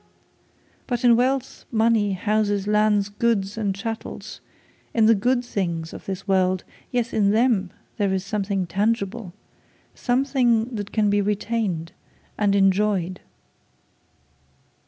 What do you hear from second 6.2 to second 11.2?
world, yes, in them there is something tangible, something that can